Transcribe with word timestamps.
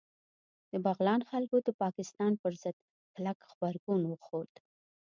د 0.71 0.73
بغلان 0.85 1.21
خلکو 1.29 1.55
د 1.63 1.69
پاکستان 1.81 2.31
پر 2.41 2.53
ضد 2.63 2.77
کلک 3.13 3.37
غبرګون 3.49 4.01
وښود 4.05 4.51